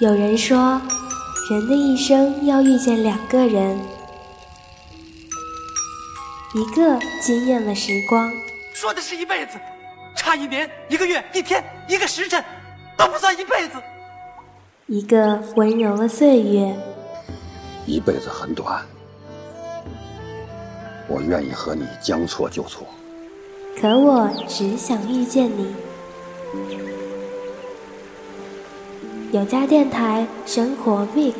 [0.00, 0.80] 有人说，
[1.50, 3.76] 人的一生要遇见两个人，
[6.54, 8.30] 一个惊艳了时光，
[8.72, 9.58] 说的是一辈子，
[10.14, 12.44] 差一年、一个月、一天、一个时辰，
[12.96, 13.76] 都不算一辈子；
[14.86, 16.72] 一个温柔了岁月，
[17.84, 18.86] 一辈子很短，
[21.08, 22.86] 我愿意和你将错就错。
[23.80, 25.74] 可我只想遇见你。
[29.30, 31.34] 有家电台生活 mix，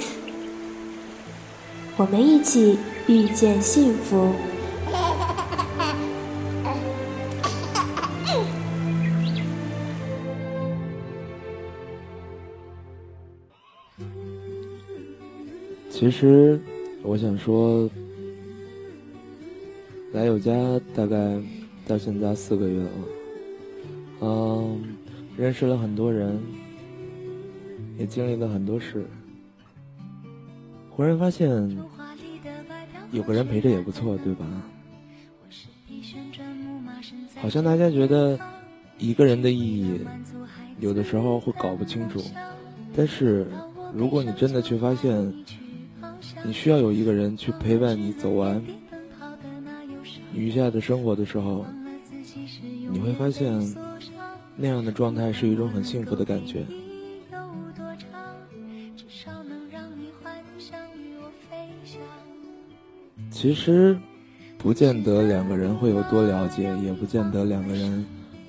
[1.97, 4.31] 我们一起遇见幸福。
[15.91, 16.61] 其实，
[17.03, 17.89] 我想说，
[20.13, 20.53] 来有家
[20.95, 21.17] 大概。
[21.87, 22.91] 到现在四个月了，
[24.21, 24.79] 嗯，
[25.39, 26.39] 认识了很多人，
[27.99, 29.05] 也经历了很多事，
[30.89, 31.77] 忽然发现
[33.11, 34.47] 有个人陪着也不错，对吧？
[37.41, 38.39] 好像大家觉得
[38.99, 40.01] 一个人的意义，
[40.79, 42.23] 有的时候会搞不清楚，
[42.95, 43.47] 但是
[43.93, 45.35] 如果你真的去发现，
[46.45, 48.63] 你需要有一个人去陪伴你走完
[50.33, 51.67] 余下的生活的时候。
[52.91, 53.77] 你会发现，
[54.57, 56.65] 那样的状态是一种很幸福的感觉。
[63.41, 63.97] 其实，
[64.59, 68.05] 不见得两个人会有多了解，也不见得两个人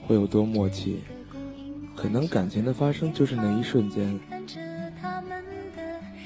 [0.07, 0.99] 会有多默契。
[1.95, 4.19] 可能感情的发生就是那一瞬间。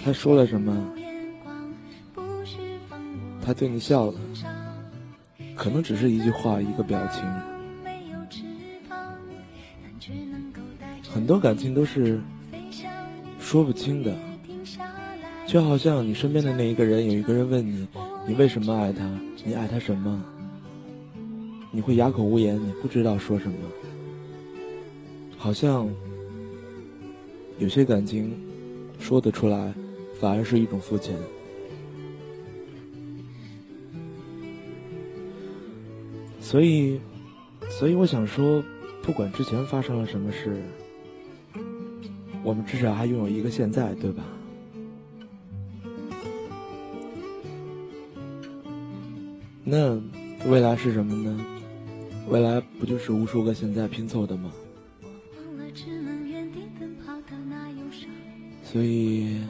[0.02, 0.73] 他说了什么？
[3.45, 4.14] 他对你笑了，
[5.58, 7.22] 可能只是一句话，一个表情。
[11.11, 12.17] 很多感情都是
[13.41, 14.16] 说不清的，
[15.45, 17.85] 就好像你身边的那一个人，有一个人问你，
[18.25, 19.06] 你为什么爱他？
[19.44, 20.23] 你爱他什么？
[21.72, 23.57] 你会哑口无言，你不知道说什么。
[25.38, 25.89] 好像
[27.57, 28.33] 有些感情
[28.97, 29.73] 说得出来，
[30.19, 31.13] 反而是一种肤浅。
[36.39, 37.00] 所以，
[37.69, 38.63] 所以我想说，
[39.01, 40.62] 不管之前发生了什么事。
[42.41, 44.23] 我们至少还拥有一个现在，对吧？
[49.75, 50.00] 那
[50.51, 51.44] 未来是什么呢？
[52.29, 54.51] 未来不就是无数个现在拼凑的吗？
[58.63, 59.41] 所以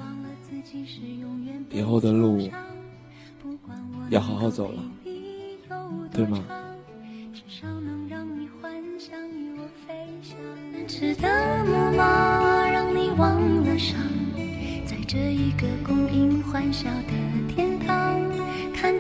[1.72, 2.50] 以后的路
[4.10, 4.82] 要好好走了，
[6.14, 6.42] 对吗？
[13.18, 14.00] 忘了伤，
[14.86, 17.14] 在这一个供应欢笑的，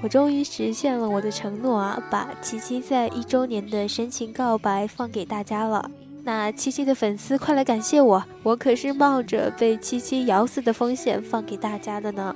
[0.00, 2.00] 我终于实现了我的承诺啊！
[2.08, 5.90] 把七七在一周年的深情告白放给大家了。
[6.22, 12.34] 那七七的粉丝快来感谢我，我可是冒着被七七咬死的风险放给大家的呢。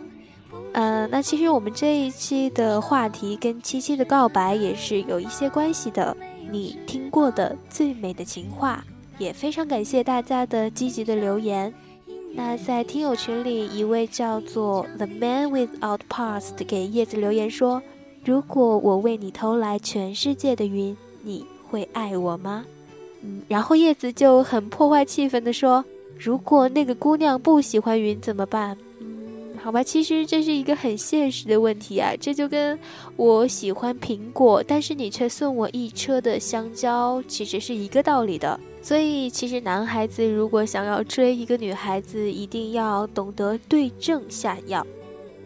[0.72, 6.17] 嗯，那其实我们这一期的话题跟七七的告白也是有一些关系的。
[6.51, 8.83] 你听过的最美的情话，
[9.19, 11.72] 也非常感谢大家的积极的留言。
[12.34, 17.82] 那在听友群里，一位叫做 The Man Without Past 给叶子留言说
[18.25, 22.65] ：“如果我为你偷来全世界的云，你会爱我吗？”
[23.22, 25.84] 嗯，然后叶子就很破坏气氛的说
[26.19, 32.78] ：“如果那个姑娘不喜欢云怎么办？”嗯，好吧，其实这是一个很现实的问题啊，这就跟
[33.16, 38.59] 我喜欢苹果，但是你却送我一车的香蕉，其实是一个道理的。
[38.83, 44.84] 所以，其实男孩子如果想要追一个女孩子，一定要懂得对症下药。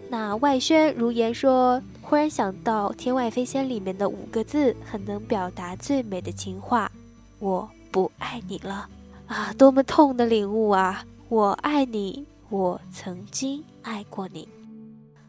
[0.09, 6.91] 那外宣如言说，忽然想到《天外飞仙》里面的五个字，很能表达最美的情话：
[7.39, 8.89] 我不爱你了
[9.27, 9.53] 啊！
[9.59, 11.05] 多么痛的领悟啊！
[11.29, 14.49] 我爱你，我曾经爱过你。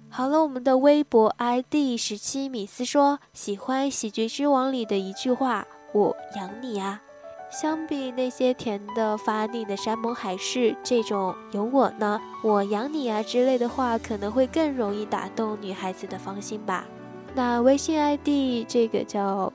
[0.08, 7.02] 好了，我们的微博 ID 十七米斯说，喜欢《喜剧之王》里的一句话：我养你啊。
[7.50, 16.86] 相比那些甜的发腻的山盟海誓，这种有我呢，我养你啊之类的话，可能会更容易打动女孩子的芳心吧。
[17.34, 19.52] 那微信 ID 这个叫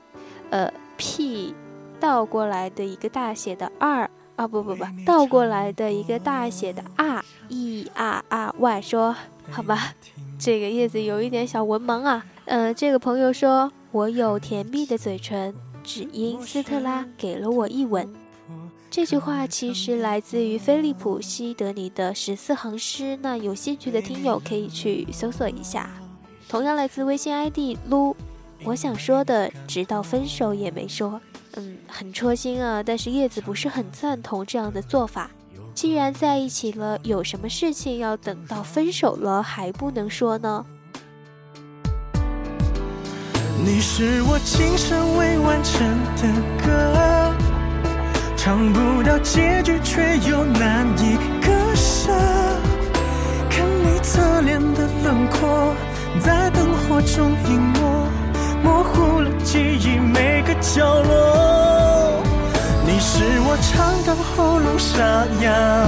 [0.49, 1.53] 呃 P
[1.99, 9.15] 倒过来的一个大写的二啊不不不倒过来的一个大写的 R E R R Y 说
[9.51, 9.93] 好吧，
[10.39, 12.25] 这个叶子有一点小文盲啊。
[12.45, 18.07] 呃，这个朋友说我有甜蜜的嘴唇，只因斯特拉给了我一吻。
[18.89, 25.89] 这句话其实来自于菲利普·西德尼的十四行诗，那有兴趣的听友可以去搜索一下。
[26.47, 28.15] 同样来自微信 ID 撸，
[28.63, 31.19] 我想说的，直到分手也没说。
[31.55, 35.31] 嗯，很戳心啊，但是叶子不是很赞同这样的做法。
[35.73, 40.63] 既然在一起了，有什么事情要等到分手了还不能说呢？
[43.65, 45.87] 你是我今生未完成
[46.17, 46.27] 的
[46.65, 47.33] 歌。
[48.35, 52.11] 唱不到结局，却又难以割舍。
[53.49, 55.73] 看你侧脸的轮廓，
[56.19, 57.79] 在灯火中隐没，
[58.61, 62.21] 模糊了记忆每个角落。
[62.85, 65.87] 你是我唱到喉咙沙哑，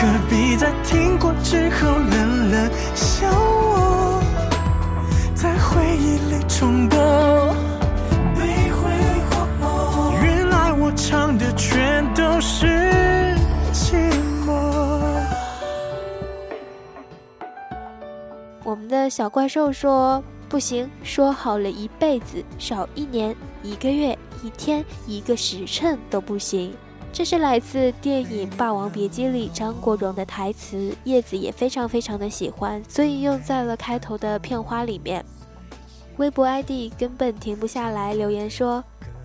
[0.00, 3.28] 何必在听过之后冷冷笑
[6.60, 7.00] 忆里重播。
[10.96, 12.66] 唱的全都是
[13.72, 13.94] 寂
[14.44, 14.52] 寞。
[18.62, 26.74] 我们的小怪兽说不行，说好了一辈子，少一年、一个月、一天、一个时辰都不行。
[27.12, 35.24] 这是来自电影《霸王别姬》里张国荣的台词，叶子也非常非常的喜欢，所以用在了开头的片花里面。
[36.20, 38.84] 微博 ID 根本停不下来留言说。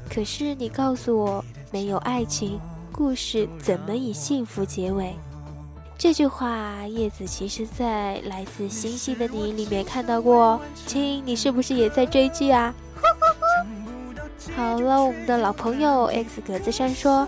[0.09, 2.57] 可是你告诉我，没有爱情，
[2.89, 5.13] 故事怎么以幸福结尾？
[5.97, 10.57] 这句话，叶子其实在《来自星星的你》里面看到过。
[10.85, 12.73] 亲，你是不是也在追剧啊？
[14.55, 17.27] 好了，我们的老朋友 X 格子山说，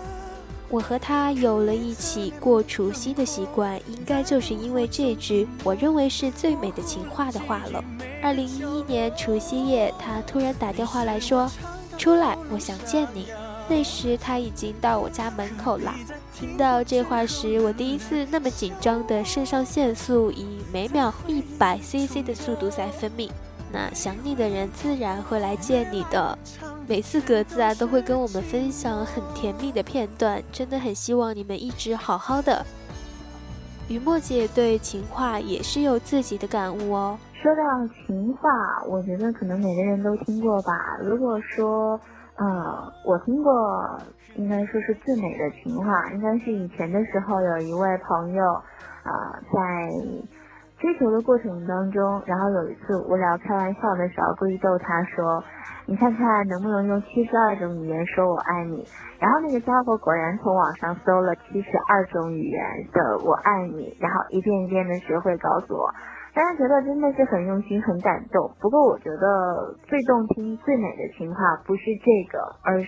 [0.70, 7.84] 我和他有了一起过除夕的习惯，应该就是因为这句我认为是最美的情话的话了。
[8.22, 11.50] 二零一一年除夕夜，他突然打电话来说。
[11.96, 13.26] 出来，我想见你。
[13.68, 15.92] 那时他已经到我家门口了。
[16.32, 23.28] 听到这话时，我第一次那么紧张的肾上腺素以每秒一百 cc 的速度在分泌。
[23.72, 26.38] 那想你的人自然会来见你的。
[26.86, 32.64] 每次格子啊都会跟我们分享很甜蜜的片段，真的很希望你们一直好好的。
[33.88, 37.18] 雨墨姐对情话也是有自己的感悟哦。
[37.40, 37.62] 说到
[38.04, 38.50] 情话，
[38.88, 40.98] 我觉得可能每个人都听过吧。
[41.00, 41.98] 如果说，
[42.36, 43.96] 呃，我听过，
[44.34, 48.44] 应该说是最美的情话，应该是以前的时候，有一位朋友，
[49.04, 49.88] 啊，在
[50.78, 55.42] 追求的过程当中，然后有一次无聊开玩笑的时候，故意逗他说
[55.86, 58.84] ：“你看看能不能用七十二种语言说我爱你？”
[59.20, 62.62] 然后那个家伙果然从网上搜了七十二种语言
[62.92, 65.88] 的“我爱你”，然后一遍一遍的学会告诉我。
[66.38, 68.48] 大家觉得真的是很用心、很感动。
[68.60, 72.86] 不过我觉得最动听、最美的情话不是这个，而是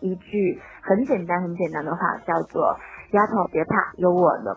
[0.00, 2.74] 一句很简单、很简单的话，叫做
[3.12, 4.56] “丫头别怕，有我呢”。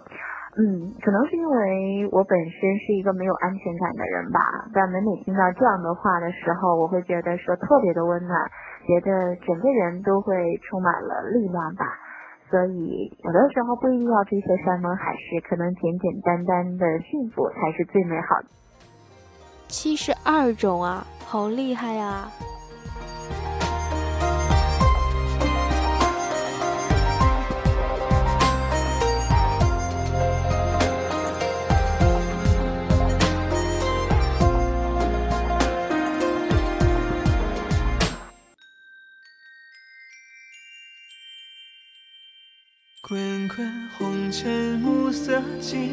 [0.56, 4.40] 嗯，可能是因为我本身是一个没有安全感的人吧，
[4.74, 8.40] 但每每听到这样的话的时候，我会觉得说特别的温暖，
[8.88, 11.84] 觉得整个人都会充满了力量吧。
[12.50, 18.48] 所以，有的时候不一定要追求山盟海誓，可能简简单单的幸福才是最美好的。
[19.68, 22.32] 七十二种啊，好厉害啊！
[43.10, 45.90] 滚滚红尘暮色尽，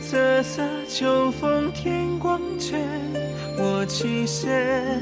[0.00, 2.82] 瑟瑟秋风天光沉。
[3.56, 5.00] 我起身，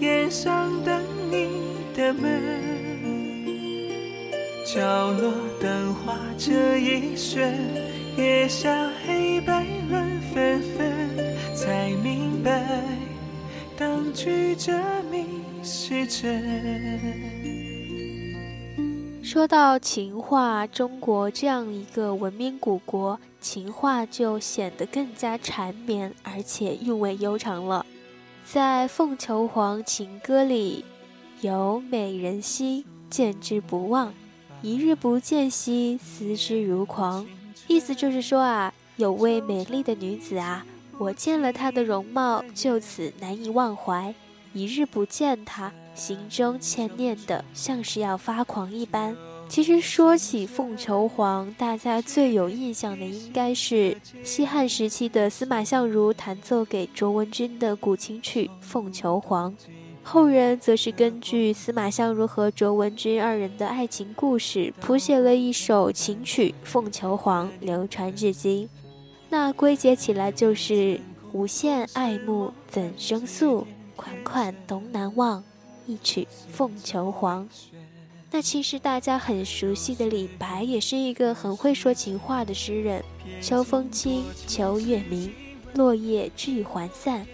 [0.00, 1.00] 檐上等
[1.30, 1.46] 你
[1.94, 2.42] 的门。
[4.66, 7.48] 角落灯花这一瞬，
[8.16, 11.16] 月下黑白乱纷纷，
[11.54, 12.60] 才明白
[13.76, 14.72] 当局者
[15.08, 17.67] 迷是真。
[19.28, 27.84] 说到情话，中国这样一个文明古国，情话就显得更加缠绵，而且韵味悠长了。
[28.46, 30.82] 在《凤求凰情歌》里，
[31.42, 34.14] 有美人兮，见之不忘；
[34.62, 37.26] 一日不见兮，思之如狂。
[37.66, 40.64] 意思就是说啊，有位美丽的女子啊，
[40.96, 44.14] 我见了她的容貌，就此难以忘怀。
[44.54, 49.16] 一日不见她，心中牵念的像是要发狂一般。
[49.48, 59.50] 其实说起凤求凰，大家最有印象的应该是西汉时期的司马相如弹奏给卓文君的古琴曲《凤求凰》，
[60.02, 68.68] 后人则是根据司马相如和卓文君二人的爱情故事，谱写了一首琴曲《凤求凰》，流传至今。
[69.30, 71.00] 那归结起来就是
[71.32, 75.42] “无限爱慕怎生诉，款款东南望，
[75.88, 77.48] 一曲凤求凰”。
[78.30, 83.02] 那其实大家很熟悉的李白，也是一个很会说情话的诗人。
[83.40, 85.32] 秋风清，秋月明，
[85.74, 87.26] 落叶聚还散，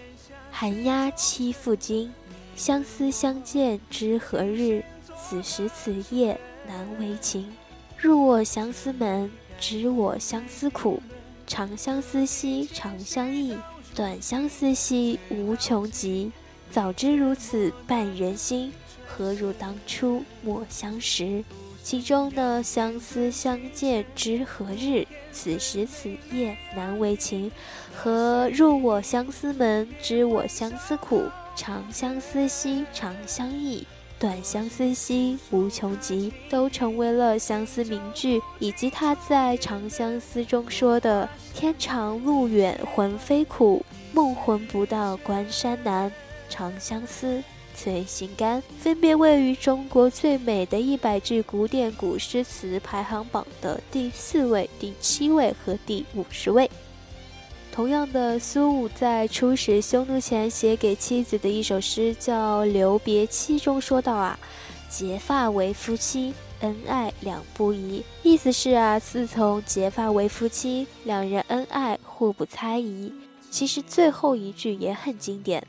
[0.49, 2.11] 寒鸦栖复惊。
[2.55, 4.81] 相思相见知何日？
[5.21, 7.51] 此时此夜难为情。
[7.97, 11.03] 入我相思门，知我相思苦。
[11.45, 13.57] 长相思兮长相忆，
[13.93, 16.31] 短相思兮无穷极。
[16.75, 18.73] 早知如此绊人心。
[19.07, 21.41] 何如当初莫相识？
[21.81, 25.07] 其中呢，相思相见知何日？
[25.31, 27.49] 此时此夜难为情。
[27.95, 31.23] 和入我相思门，知我相思苦。
[31.55, 33.87] 长相思兮长相忆，
[34.19, 38.41] 短相思兮无穷极，都成为了相思名句。
[38.59, 46.11] 以及他在《长相思》中说的：“天长路远魂飞苦，梦魂不到关山难。”
[46.49, 47.43] 长相思。
[47.77, 56.71] 最心肝，分别位于中国最美的一百句古典古诗词排行榜的第四位、第七位和第五十位。
[57.73, 64.39] 同样的，苏武在初使匈奴前写给妻子的一首诗叫《留别妻》中说道啊
[64.89, 73.11] ：“结发为夫妻，恩爱两不疑。”意思是啊，自从结发为夫妻，两人恩爱互不猜疑。
[73.51, 75.61] 其实最后一句也很经典：“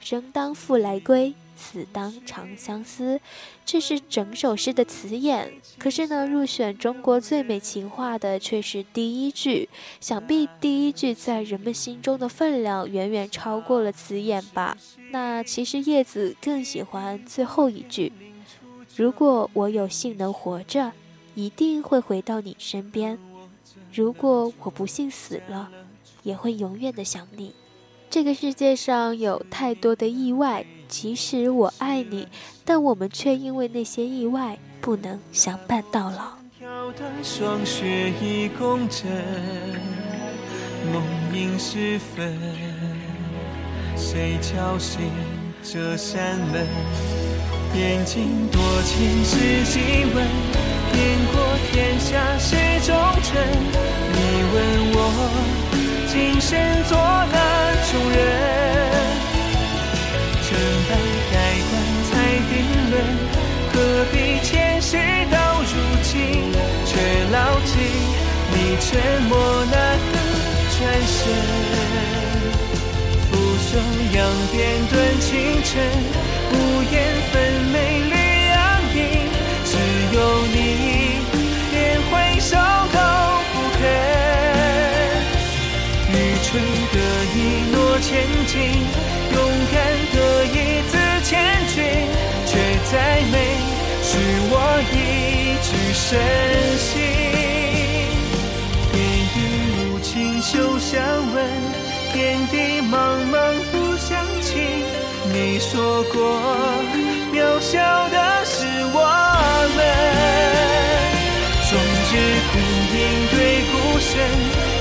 [0.00, 3.20] 生当复来归。”死当长相思，
[3.66, 5.54] 这是整首诗的词眼。
[5.76, 9.68] 可是呢，入选中国最美情话的却是第一句。
[10.00, 14.76] 想必第一句在人们心中的分量远远超过了词眼吧？
[15.10, 18.12] 那其实叶子更喜欢最后一句：
[18.94, 20.92] 如果我有幸能活着，
[21.34, 23.18] 一定会回到你身边；
[23.92, 25.68] 如果我不幸死了，
[26.22, 27.52] 也会永远的想你。
[28.10, 30.64] 这个世界上有太多的意外。
[30.88, 32.26] 即使我爱你，
[32.64, 36.32] 但我们却因为那些意外不能相伴到老。
[36.58, 39.06] 飘的霜雪已共枕，
[40.90, 41.02] 梦
[41.34, 42.34] 萦时分，
[43.94, 45.02] 谁敲醒
[45.62, 46.66] 这扇门？
[47.74, 49.36] 边境多情是
[49.70, 50.26] 几问？
[50.90, 51.36] 遍过
[51.70, 53.44] 天下是忠臣。
[54.10, 54.16] 你
[54.54, 54.56] 问
[54.94, 54.96] 我
[56.18, 56.58] 今生
[56.88, 57.38] 做哪
[57.86, 58.18] 种人？
[60.42, 60.48] 成
[60.88, 60.90] 败
[61.30, 61.34] 盖
[61.70, 61.72] 棺
[62.10, 62.10] 才
[62.50, 62.50] 定
[62.90, 62.92] 论，
[63.72, 63.72] 何
[64.10, 64.96] 必前世
[65.30, 65.70] 到如
[66.02, 66.10] 今，
[66.86, 66.90] 却
[67.30, 67.70] 牢记
[68.50, 68.88] 你沉
[69.28, 69.32] 默
[69.70, 69.76] 那
[70.10, 70.12] 个
[70.74, 71.16] 转身。
[73.30, 73.32] 俯
[73.68, 73.70] 首
[74.12, 74.18] 扬
[74.50, 74.56] 鞭
[74.90, 75.70] 顿清晨，
[76.50, 76.54] 无
[76.90, 76.96] 言
[88.08, 88.56] 前进。
[89.34, 89.36] 勇
[89.70, 89.76] 敢
[90.14, 90.56] 的一
[90.88, 91.30] 字千
[91.68, 91.76] 钧，
[92.46, 92.50] 却
[92.90, 93.34] 再美，
[94.02, 94.16] 使
[94.50, 94.54] 我
[94.90, 94.96] 一
[95.62, 96.08] 直深
[96.78, 96.88] 信。
[98.90, 98.96] 天
[99.36, 99.38] 雨
[99.92, 100.96] 无情休相
[101.34, 101.36] 问，
[102.14, 102.16] 天
[102.48, 102.90] 地茫
[103.30, 103.36] 茫
[103.70, 104.08] 不相
[104.40, 104.48] 亲。
[105.30, 106.16] 你说过，
[107.30, 107.76] 渺小
[108.08, 108.96] 的是我
[109.76, 109.78] 们。
[111.68, 111.70] 终
[112.10, 112.12] 日
[112.50, 112.54] 孤
[112.96, 112.98] 影
[113.30, 113.36] 对
[113.70, 114.10] 孤身，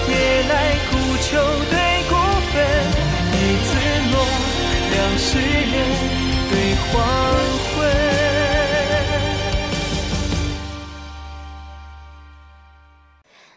[0.08, 0.16] 夜
[0.48, 0.52] 来
[0.90, 0.92] 孤
[1.22, 1.28] 秋
[1.70, 1.76] 对
[5.18, 5.74] 两世人
[6.48, 7.04] 对黄
[7.74, 7.90] 昏。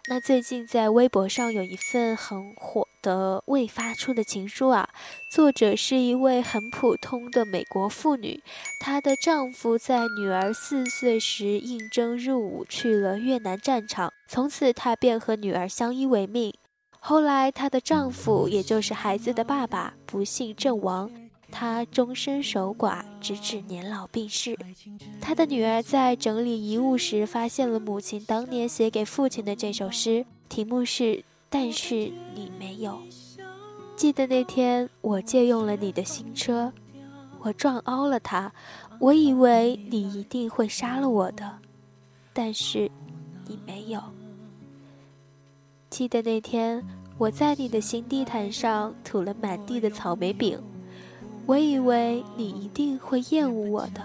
[0.09, 4.89] 那最近在微博上有一份很火的未发出的情书啊，
[5.31, 8.43] 作者是一位很普通的美国妇女，
[8.81, 16.55] 她的丈夫在女儿四岁时应征入伍去了越南战场，从此她便和女儿相依为命。
[16.99, 21.11] 后来，她的丈夫，也就是孩子的爸爸，不幸阵亡，
[21.51, 24.57] 他终身守寡，直至年老病逝。
[25.21, 31.03] 他的女儿在整理遗物时，发现了母亲当年写给父亲的这首诗，题目是
[31.49, 32.93] 《但是你没有》。
[33.97, 36.73] 记得那天，我借用了你的新车，
[37.41, 38.53] 我撞凹了它，
[38.99, 41.59] 我以为你一定会杀了我的，
[42.33, 42.91] 但是
[43.47, 44.01] 你没有。
[45.91, 46.83] 记得那天，
[47.19, 50.59] 我在你的新地毯上吐了满地的草莓饼，
[51.47, 54.01] 我以为你一定会厌恶我的，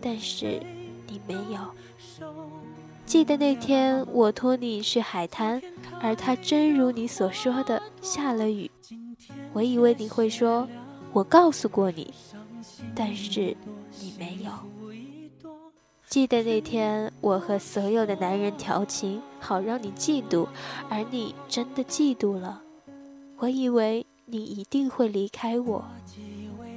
[0.00, 0.60] 但是
[1.06, 1.60] 你没有。
[3.06, 5.62] 记得那天我托你去海滩，
[6.00, 8.70] 而它真如你所说的下了雨，
[9.52, 10.66] 我以为你会说，
[11.12, 12.12] 我告诉过你，
[12.94, 13.56] 但是
[14.00, 14.50] 你没有。
[16.08, 20.46] 记得那天，我和所有的男人调情，好让你嫉妒，
[20.88, 22.62] 而你真的嫉妒了。
[23.38, 25.84] 我以为你一定会离开我，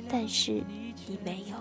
[0.09, 0.61] 但是
[1.07, 1.55] 你没有。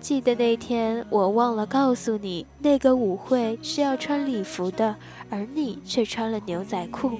[0.00, 4.96] 记得那天，我忘了告诉你，那个舞会是要穿礼服的，
[5.30, 7.18] 而你却穿了牛仔裤。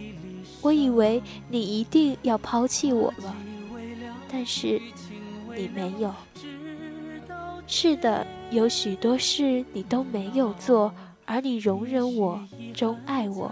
[0.61, 3.35] 我以为你一定要抛弃我了，
[4.29, 4.81] 但是
[5.57, 6.13] 你没有。
[7.67, 8.27] 是的。
[8.51, 10.93] 有许多事你都没有做，
[11.25, 12.39] 而你容忍我、
[12.75, 13.51] 钟爱我、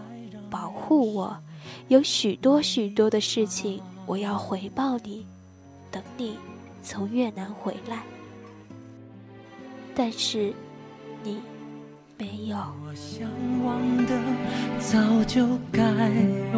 [0.50, 1.34] 保护我。
[1.88, 5.26] 有许多许多的事情我要回报你，
[5.90, 6.36] 等你
[6.82, 8.02] 从越南回来。
[9.94, 10.52] 但是
[11.22, 11.38] 你
[12.16, 12.56] 没有。
[12.86, 13.28] 我想
[13.64, 14.18] 忘的
[14.78, 15.82] 早就该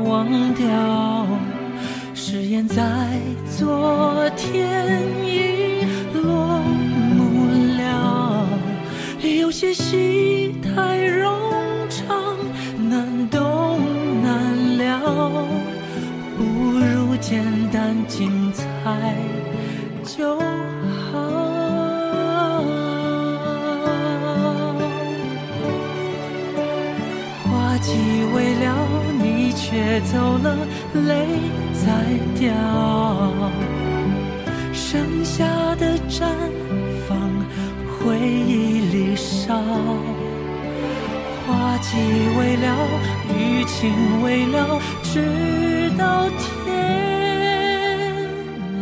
[0.02, 1.26] 忘掉，
[2.14, 3.18] 誓言在
[3.58, 5.61] 昨天已
[45.22, 46.90] 直到天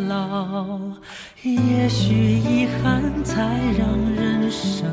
[0.09, 0.79] 老。
[1.43, 3.43] 也许遗憾才
[3.79, 4.88] 让人生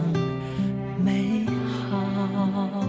[1.03, 1.45] 美
[1.89, 2.83] 好。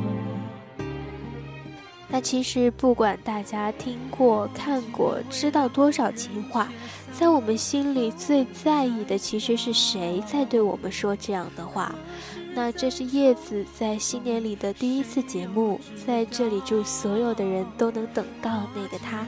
[2.09, 6.69] 那其实不管大家听过、看过、知道多少情话，
[7.13, 11.95] 在我们心里最在意的，其实是谁在对我们说这样的话。
[12.55, 19.27] 那这是叶子在新年里的第一次节目，在这里祝所有的人都能等到那个他。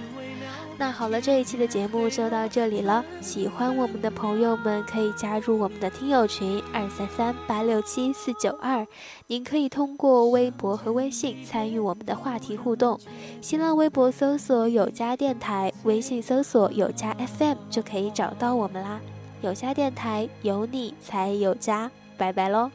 [0.77, 3.05] 那好了，这一期的节目就到这里了。
[3.21, 8.87] 喜欢我们的朋友们可以加入我们的听友群二三三八六七四九二，
[9.27, 12.99] 您可以通过微博和微信参与我们的话题互动。
[13.43, 18.99] 新浪微博搜索有家电台，微信搜索有家 FM 就可以找到我们啦。
[19.43, 22.71] 有家电台，有你才有家，拜拜喽。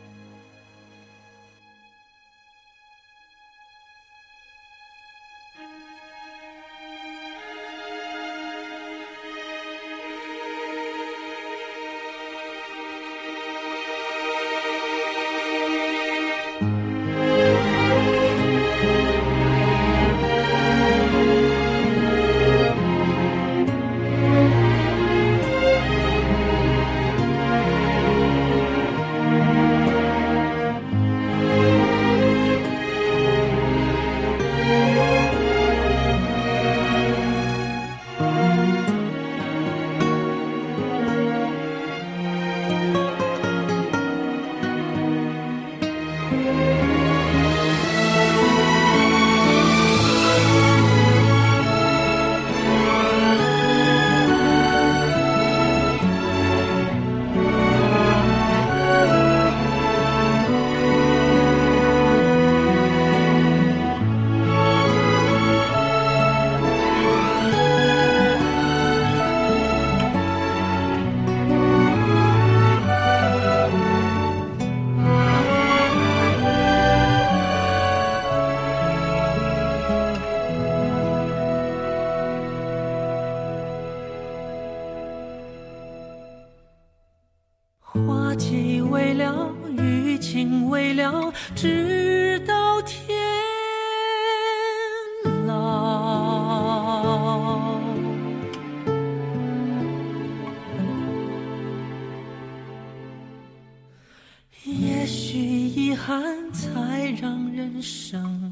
[106.05, 108.44] 憾才让人生。